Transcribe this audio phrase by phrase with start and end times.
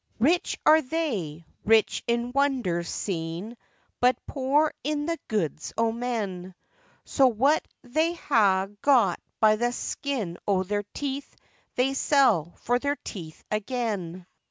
[0.17, 3.55] Rich are they, rich in wonders seen,
[3.99, 6.55] But poor in the goods o' men,
[7.05, 11.35] So what they ha' got by the skin o' their teeth
[11.75, 14.25] They sell for their teeth again.